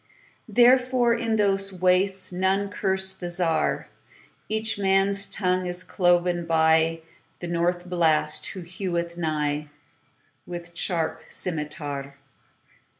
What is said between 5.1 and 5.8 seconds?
tongue